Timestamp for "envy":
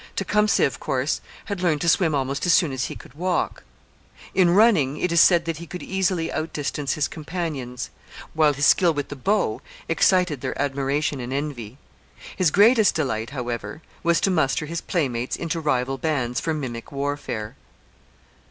11.31-11.77